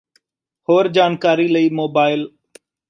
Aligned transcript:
ਹੋਰ 0.69 0.87
ਜਾਣਕਾਰੀ 0.87 1.47
ਲਈ 1.47 1.69
ਮੋਬਾਇਲ 1.69 2.27